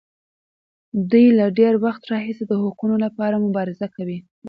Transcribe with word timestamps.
دوی 1.09 1.25
له 1.39 1.45
ډېر 1.59 1.73
وخت 1.85 2.01
راهیسې 2.11 2.43
د 2.47 2.53
حقونو 2.63 2.95
لپاره 3.05 3.43
مبارزه 3.45 3.87
کوي. 3.95 4.19